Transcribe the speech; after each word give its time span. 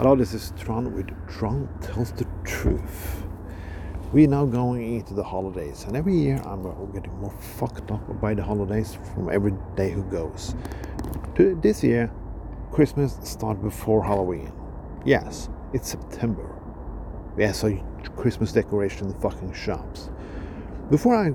Hello, 0.00 0.16
this 0.16 0.32
is 0.32 0.54
Tron 0.58 0.94
with 0.94 1.10
Tron 1.28 1.68
Tells 1.82 2.10
the 2.12 2.26
Truth. 2.42 3.22
We're 4.14 4.28
now 4.28 4.46
going 4.46 4.94
into 4.94 5.12
the 5.12 5.22
holidays, 5.22 5.84
and 5.86 5.94
every 5.94 6.16
year 6.16 6.40
I'm 6.46 6.64
uh, 6.64 6.70
getting 6.86 7.12
more 7.18 7.34
fucked 7.58 7.90
up 7.90 8.18
by 8.18 8.32
the 8.32 8.42
holidays 8.42 8.96
from 9.12 9.28
every 9.28 9.52
day 9.76 9.90
who 9.90 10.02
goes. 10.04 10.54
This 11.36 11.84
year, 11.84 12.10
Christmas 12.72 13.18
started 13.24 13.62
before 13.62 14.02
Halloween. 14.02 14.50
Yes, 15.04 15.50
it's 15.74 15.90
September. 15.90 16.48
Yeah, 17.36 17.52
so 17.52 17.70
Christmas 18.16 18.52
decoration 18.52 19.08
in 19.08 19.12
the 19.12 19.20
fucking 19.20 19.52
shops. 19.52 20.08
Before 20.88 21.14
I 21.14 21.32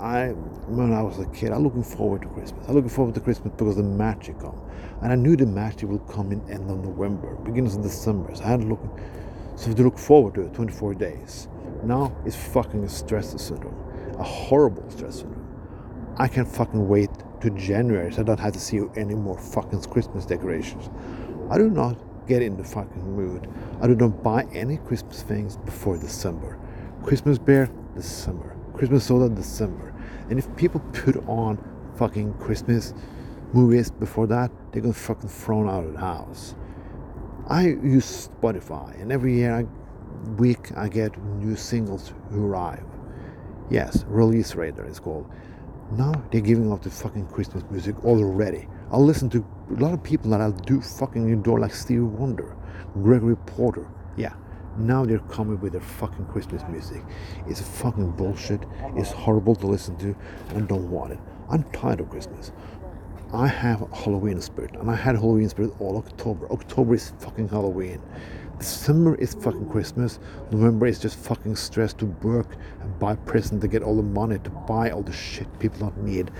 I 0.00 0.28
when 0.68 0.92
I 0.92 1.02
was 1.02 1.18
a 1.18 1.26
kid, 1.26 1.50
I 1.50 1.56
was 1.56 1.64
looking 1.64 1.82
forward 1.82 2.22
to 2.22 2.28
Christmas. 2.28 2.68
I'm 2.68 2.74
looking 2.74 2.90
forward 2.90 3.14
to 3.16 3.20
Christmas 3.20 3.52
because 3.56 3.76
the 3.76 3.82
magic 3.82 4.38
come, 4.38 4.60
and 5.02 5.12
I 5.12 5.16
knew 5.16 5.34
the 5.34 5.46
magic 5.46 5.88
will 5.88 5.98
come 5.98 6.30
in 6.30 6.40
end 6.48 6.70
of 6.70 6.84
November, 6.84 7.34
beginnings 7.36 7.74
of 7.74 7.82
December. 7.82 8.32
So 8.36 8.44
I 8.44 8.48
had 8.48 8.60
to 8.60 8.66
look, 8.66 8.80
so 9.56 9.72
to 9.72 9.82
look 9.82 9.98
forward 9.98 10.34
to 10.34 10.42
it, 10.42 10.54
24 10.54 10.94
days. 10.94 11.48
Now 11.82 12.16
it's 12.24 12.36
fucking 12.36 12.84
a 12.84 12.88
stress 12.88 13.30
syndrome, 13.42 13.74
a 14.18 14.22
horrible 14.22 14.88
stress 14.90 15.16
syndrome. 15.16 15.44
I 16.16 16.28
can't 16.28 16.48
fucking 16.48 16.86
wait 16.86 17.10
to 17.40 17.50
January 17.50 18.12
so 18.12 18.20
I 18.20 18.24
don't 18.24 18.40
have 18.40 18.52
to 18.52 18.60
see 18.60 18.80
any 18.96 19.14
more 19.14 19.38
fucking 19.38 19.82
Christmas 19.82 20.24
decorations. 20.26 20.90
I 21.50 21.58
do 21.58 21.70
not 21.70 21.96
get 22.28 22.42
in 22.42 22.56
the 22.56 22.64
fucking 22.64 23.16
mood. 23.16 23.48
I 23.80 23.88
do 23.88 23.96
not 23.96 24.22
buy 24.22 24.46
any 24.52 24.76
Christmas 24.76 25.22
things 25.22 25.56
before 25.56 25.96
December. 25.96 26.58
Christmas 27.02 27.38
beer, 27.38 27.70
December. 27.96 28.54
Christmas 28.78 29.06
soda 29.06 29.28
December. 29.34 29.92
And 30.30 30.38
if 30.38 30.54
people 30.56 30.80
put 30.92 31.16
on 31.28 31.58
fucking 31.96 32.34
Christmas 32.34 32.94
movies 33.52 33.90
before 33.90 34.28
that, 34.28 34.52
they're 34.70 34.82
gonna 34.82 34.94
fucking 34.94 35.28
thrown 35.28 35.68
out 35.68 35.84
of 35.84 35.94
the 35.94 35.98
house. 35.98 36.54
I 37.48 37.68
use 37.68 38.28
Spotify, 38.28 39.00
and 39.00 39.10
every 39.10 39.34
year, 39.34 39.54
I, 39.54 40.30
week, 40.32 40.70
I 40.76 40.88
get 40.88 41.20
new 41.38 41.56
singles 41.56 42.12
who 42.30 42.46
arrive. 42.46 42.84
Yes, 43.68 44.04
release 44.06 44.54
radar 44.54 44.86
is 44.86 45.00
called. 45.00 45.28
Now 45.92 46.12
they're 46.30 46.40
giving 46.40 46.70
out 46.70 46.82
the 46.82 46.90
fucking 46.90 47.28
Christmas 47.28 47.64
music 47.70 48.04
already. 48.04 48.68
I'll 48.92 49.04
listen 49.04 49.28
to 49.30 49.44
a 49.70 49.80
lot 49.80 49.92
of 49.92 50.02
people 50.02 50.30
that 50.30 50.40
I 50.40 50.50
do 50.50 50.80
fucking 50.80 51.32
adore, 51.32 51.58
like 51.58 51.74
Stevie 51.74 52.00
Wonder, 52.00 52.54
Gregory 52.94 53.36
Porter. 53.36 53.88
Yeah, 54.16 54.34
now 54.78 55.04
they're 55.04 55.18
coming 55.18 55.60
with 55.60 55.72
their 55.72 55.80
fucking 55.80 56.26
Christmas 56.26 56.62
music. 56.68 57.02
It's 57.46 57.60
fucking 57.60 58.12
bullshit. 58.12 58.64
It's 58.96 59.10
horrible 59.10 59.54
to 59.56 59.66
listen 59.66 59.96
to, 59.98 60.16
and 60.50 60.68
don't 60.68 60.90
want 60.90 61.12
it. 61.12 61.18
I'm 61.50 61.64
tired 61.72 62.00
of 62.00 62.10
Christmas. 62.10 62.52
I 63.32 63.46
have 63.46 63.86
Halloween 63.92 64.40
spirit, 64.40 64.74
and 64.76 64.90
I 64.90 64.94
had 64.94 65.14
Halloween 65.14 65.48
spirit 65.48 65.72
all 65.80 65.98
October. 65.98 66.50
October 66.50 66.94
is 66.94 67.12
fucking 67.18 67.48
Halloween. 67.48 68.00
December 68.58 69.14
is 69.16 69.34
fucking 69.34 69.68
Christmas. 69.68 70.18
November 70.50 70.86
is 70.86 70.98
just 70.98 71.18
fucking 71.18 71.54
stress 71.54 71.92
to 71.94 72.06
work 72.06 72.56
and 72.80 72.98
buy 72.98 73.14
presents 73.14 73.62
to 73.62 73.68
get 73.68 73.82
all 73.82 73.96
the 73.96 74.02
money 74.02 74.38
to 74.38 74.50
buy 74.50 74.90
all 74.90 75.02
the 75.02 75.12
shit 75.12 75.46
people 75.58 75.78
don't 75.78 76.02
need 76.02 76.30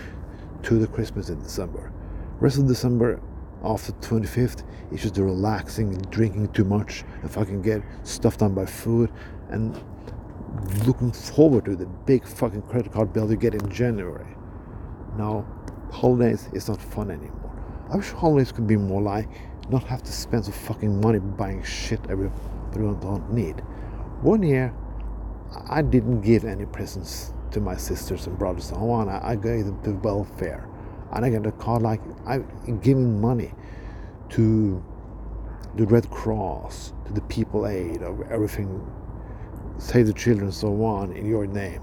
to 0.64 0.78
the 0.78 0.86
Christmas 0.86 1.28
in 1.28 1.40
December. 1.40 1.92
Rest 2.40 2.58
of 2.58 2.66
December 2.66 3.20
after 3.64 3.92
25th 3.92 4.62
it's 4.90 5.02
just 5.02 5.14
the 5.14 5.22
relaxing 5.22 5.92
and 5.92 6.10
drinking 6.10 6.48
too 6.52 6.64
much 6.64 7.04
and 7.22 7.30
fucking 7.30 7.62
get 7.62 7.82
stuff 8.04 8.38
done 8.38 8.54
by 8.54 8.64
food 8.64 9.10
and 9.50 9.80
looking 10.86 11.12
forward 11.12 11.64
to 11.64 11.76
the 11.76 11.86
big 11.86 12.26
fucking 12.26 12.62
credit 12.62 12.92
card 12.92 13.12
bill 13.12 13.30
you 13.30 13.36
get 13.36 13.54
in 13.54 13.70
January. 13.70 14.34
Now, 15.16 15.46
holidays 15.90 16.48
is 16.52 16.68
not 16.68 16.80
fun 16.80 17.10
anymore. 17.10 17.86
I 17.90 17.96
wish 17.96 18.10
holidays 18.10 18.52
could 18.52 18.66
be 18.66 18.76
more 18.76 19.02
like 19.02 19.28
not 19.70 19.84
have 19.84 20.02
to 20.02 20.12
spend 20.12 20.44
some 20.44 20.54
fucking 20.54 21.00
money 21.00 21.18
buying 21.18 21.62
shit 21.62 22.00
everyone 22.08 23.00
don't 23.00 23.32
need. 23.32 23.60
One 24.22 24.42
year, 24.42 24.74
I 25.68 25.82
didn't 25.82 26.22
give 26.22 26.44
any 26.44 26.64
presents 26.66 27.32
to 27.52 27.60
my 27.60 27.76
sisters 27.76 28.26
and 28.26 28.38
brothers 28.38 28.70
and 28.70 28.82
on. 28.82 29.08
I 29.08 29.36
gave 29.36 29.66
them 29.66 29.82
to 29.82 29.92
welfare 29.92 30.67
and 31.12 31.24
I 31.24 31.30
get 31.30 31.46
a 31.46 31.52
card 31.52 31.82
like 31.82 32.00
I'm 32.26 32.80
giving 32.80 33.20
money 33.20 33.52
to 34.30 34.82
the 35.76 35.86
Red 35.86 36.10
Cross, 36.10 36.92
to 37.06 37.12
the 37.12 37.20
People 37.22 37.66
Aid, 37.66 38.02
or 38.02 38.30
everything, 38.32 38.84
Save 39.78 40.06
the 40.06 40.12
Children, 40.12 40.50
so 40.52 40.84
on, 40.84 41.12
in 41.12 41.26
your 41.26 41.46
name. 41.46 41.82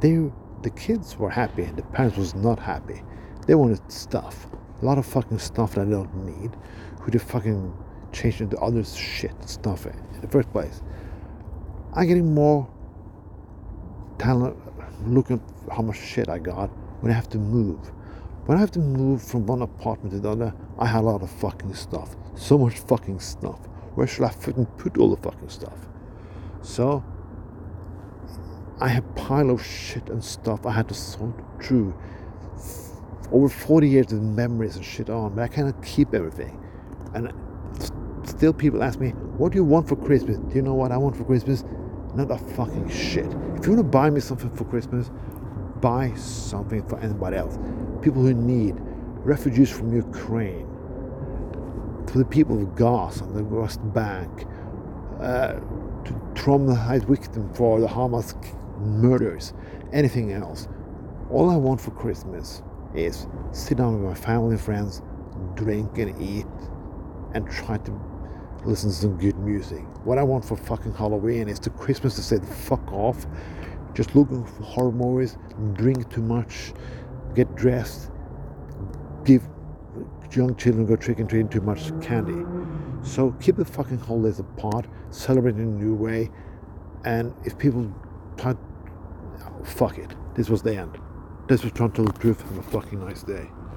They, 0.00 0.30
the 0.62 0.70
kids 0.70 1.16
were 1.16 1.30
happy, 1.30 1.64
the 1.64 1.82
parents 1.82 2.16
was 2.16 2.34
not 2.34 2.58
happy. 2.58 3.02
They 3.46 3.54
wanted 3.54 3.80
stuff, 3.90 4.46
a 4.80 4.84
lot 4.84 4.98
of 4.98 5.06
fucking 5.06 5.38
stuff 5.38 5.74
that 5.74 5.86
they 5.86 5.92
don't 5.92 6.14
need, 6.24 6.54
who 7.00 7.10
they 7.10 7.18
fucking 7.18 7.72
change 8.12 8.40
into 8.40 8.58
other 8.58 8.84
shit 8.84 9.32
stuff 9.48 9.86
in 9.86 10.20
the 10.20 10.28
first 10.28 10.50
place. 10.52 10.82
I'm 11.94 12.06
getting 12.06 12.34
more 12.34 12.68
talent. 14.18 14.56
Look 15.06 15.30
at 15.30 15.40
how 15.70 15.82
much 15.82 15.98
shit 15.98 16.28
I 16.28 16.38
got 16.38 16.68
when 17.00 17.10
I 17.10 17.14
have 17.14 17.28
to 17.30 17.38
move 17.38 17.90
when 18.48 18.56
I 18.56 18.62
have 18.62 18.70
to 18.70 18.78
move 18.78 19.22
from 19.22 19.44
one 19.44 19.60
apartment 19.60 20.12
to 20.12 20.20
the 20.20 20.30
other, 20.30 20.54
I 20.78 20.86
have 20.86 21.04
a 21.04 21.06
lot 21.06 21.22
of 21.22 21.30
fucking 21.30 21.74
stuff. 21.74 22.16
So 22.34 22.56
much 22.56 22.78
fucking 22.78 23.20
stuff. 23.20 23.58
Where 23.94 24.06
should 24.06 24.24
I 24.24 24.30
fucking 24.30 24.64
put 24.78 24.96
all 24.96 25.14
the 25.14 25.20
fucking 25.20 25.50
stuff? 25.50 25.76
So, 26.62 27.04
I 28.80 28.88
have 28.88 29.04
a 29.04 29.12
pile 29.12 29.50
of 29.50 29.62
shit 29.62 30.08
and 30.08 30.24
stuff 30.24 30.64
I 30.64 30.70
had 30.72 30.88
to 30.88 30.94
sort 30.94 31.34
through. 31.60 31.94
Over 33.30 33.50
40 33.50 33.86
years 33.86 34.12
of 34.12 34.22
memories 34.22 34.76
and 34.76 34.84
shit 34.84 35.10
on, 35.10 35.34
but 35.34 35.42
I 35.42 35.48
cannot 35.48 35.84
keep 35.84 36.14
everything. 36.14 36.58
And 37.12 37.30
still 38.26 38.54
people 38.54 38.82
ask 38.82 38.98
me, 38.98 39.10
what 39.36 39.52
do 39.52 39.56
you 39.56 39.64
want 39.64 39.86
for 39.86 39.96
Christmas? 39.96 40.38
Do 40.38 40.54
you 40.54 40.62
know 40.62 40.72
what 40.72 40.90
I 40.90 40.96
want 40.96 41.18
for 41.18 41.24
Christmas? 41.24 41.64
Not 42.14 42.30
a 42.30 42.38
fucking 42.38 42.88
shit. 42.88 43.26
If 43.26 43.66
you 43.66 43.74
want 43.74 43.76
to 43.76 43.82
buy 43.82 44.08
me 44.08 44.20
something 44.20 44.48
for 44.56 44.64
Christmas, 44.64 45.10
buy 45.80 46.12
something 46.14 46.86
for 46.88 46.98
anybody 47.00 47.36
else. 47.36 47.58
People 48.02 48.22
who 48.22 48.34
need, 48.34 48.76
refugees 49.24 49.70
from 49.70 49.94
Ukraine, 49.94 50.66
for 52.06 52.18
the 52.18 52.24
people 52.24 52.60
of 52.62 52.74
Gaza 52.74 53.24
and 53.24 53.36
the 53.36 53.44
West 53.44 53.80
Bank, 53.92 54.46
uh, 55.20 55.54
to 56.04 56.12
traumatize 56.34 57.04
victims 57.06 57.56
for 57.56 57.80
the 57.80 57.86
Hamas 57.86 58.34
murders, 58.78 59.52
anything 59.92 60.32
else. 60.32 60.68
All 61.30 61.50
I 61.50 61.56
want 61.56 61.80
for 61.80 61.90
Christmas 61.90 62.62
is 62.94 63.26
sit 63.52 63.78
down 63.78 63.94
with 63.94 64.08
my 64.08 64.14
family 64.14 64.52
and 64.52 64.60
friends, 64.60 65.02
drink 65.54 65.98
and 65.98 66.20
eat, 66.22 66.46
and 67.34 67.48
try 67.50 67.76
to 67.78 68.00
listen 68.64 68.90
to 68.90 68.96
some 68.96 69.18
good 69.18 69.38
music. 69.38 69.82
What 70.04 70.18
I 70.18 70.22
want 70.22 70.44
for 70.44 70.56
fucking 70.56 70.94
Halloween 70.94 71.48
is 71.48 71.58
to 71.60 71.70
Christmas 71.70 72.16
to 72.16 72.22
say 72.22 72.38
the 72.38 72.46
fuck 72.46 72.92
off 72.92 73.26
just 73.98 74.14
looking 74.14 74.44
for 74.44 74.62
horror 74.62 74.92
movies, 74.92 75.36
drink 75.72 76.08
too 76.08 76.22
much, 76.22 76.72
get 77.34 77.52
dressed, 77.56 78.12
give 79.24 79.42
young 80.30 80.54
children 80.54 80.86
go 80.86 80.94
trick 80.94 81.18
and 81.18 81.28
treating 81.28 81.48
too 81.48 81.60
much 81.60 81.90
candy. 82.00 82.44
So 83.02 83.32
keep 83.40 83.56
the 83.56 83.64
fucking 83.64 83.98
holidays 83.98 84.38
apart, 84.38 84.86
celebrate 85.10 85.56
in 85.56 85.62
a 85.62 85.64
new 85.64 85.96
way, 85.96 86.30
and 87.04 87.34
if 87.44 87.58
people 87.58 87.92
try, 88.36 88.54
fuck 89.64 89.98
it. 89.98 90.14
This 90.36 90.48
was 90.48 90.62
the 90.62 90.76
end. 90.76 90.96
This 91.48 91.64
was 91.64 91.72
Trying 91.72 91.90
to 91.90 91.96
Tell 91.96 92.04
the 92.04 92.18
Truth. 92.20 92.42
Have 92.42 92.58
a 92.58 92.62
fucking 92.62 93.00
nice 93.00 93.24
day. 93.24 93.48